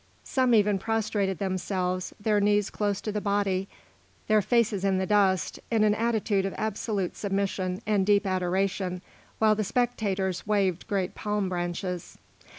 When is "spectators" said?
9.63-10.47